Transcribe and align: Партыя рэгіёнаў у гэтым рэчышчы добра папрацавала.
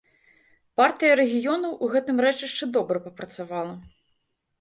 Партыя 0.79 1.17
рэгіёнаў 1.19 1.75
у 1.87 1.89
гэтым 1.95 2.17
рэчышчы 2.25 2.65
добра 2.79 2.97
папрацавала. 3.05 3.77